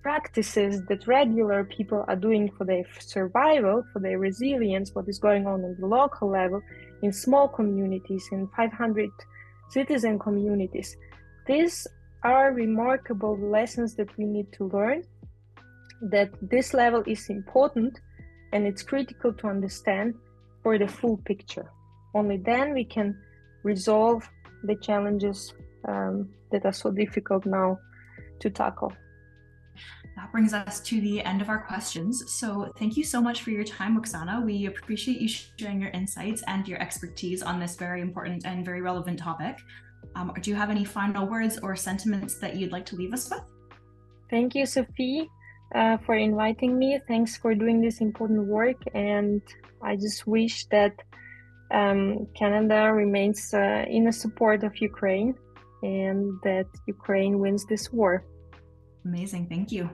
[0.03, 5.45] practices that regular people are doing for their survival, for their resilience, what is going
[5.45, 6.61] on on the local level,
[7.01, 9.09] in small communities, in 500
[9.69, 10.95] citizen communities.
[11.45, 11.87] These
[12.23, 15.03] are remarkable lessons that we need to learn,
[16.01, 17.99] that this level is important
[18.53, 20.13] and it's critical to understand
[20.63, 21.69] for the full picture.
[22.17, 23.15] Only then we can
[23.61, 24.27] resolve
[24.63, 25.53] the challenges
[25.87, 27.77] um, that are so difficult now
[28.39, 28.91] to tackle.
[30.15, 32.23] That brings us to the end of our questions.
[32.39, 34.43] So, thank you so much for your time, Oksana.
[34.43, 38.81] We appreciate you sharing your insights and your expertise on this very important and very
[38.81, 39.55] relevant topic.
[40.15, 43.29] Um, do you have any final words or sentiments that you'd like to leave us
[43.29, 43.43] with?
[44.31, 45.29] Thank you, Sophie,
[45.75, 46.99] uh, for inviting me.
[47.07, 48.81] Thanks for doing this important work.
[48.95, 49.43] And
[49.83, 50.93] I just wish that
[51.71, 55.35] um, Canada remains uh, in the support of Ukraine
[55.83, 58.25] and that Ukraine wins this war.
[59.05, 59.47] Amazing.
[59.47, 59.89] Thank you.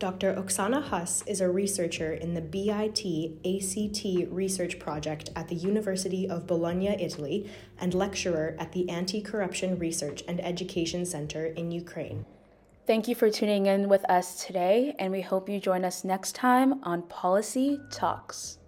[0.00, 0.32] Dr.
[0.34, 3.02] Oksana Huss is a researcher in the BIT
[3.44, 9.78] ACT research project at the University of Bologna, Italy, and lecturer at the Anti Corruption
[9.78, 12.24] Research and Education Center in Ukraine.
[12.86, 16.34] Thank you for tuning in with us today, and we hope you join us next
[16.34, 18.59] time on Policy Talks.